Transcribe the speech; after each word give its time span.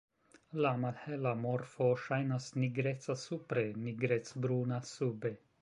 La 0.65 0.71
malhela 0.83 1.33
morfo 1.41 1.89
ŝajnas 2.05 2.49
nigreca 2.63 3.19
supre, 3.27 3.67
nigrecbruna 3.87 4.85
sube. 4.95 5.37